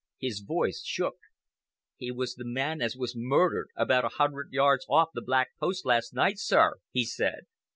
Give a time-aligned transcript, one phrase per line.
[0.17, 1.17] His voice shook.
[1.95, 5.85] "He was the man as was murdered about a hundred yards off the 'Black Post'
[5.85, 7.41] last night, sir," he said.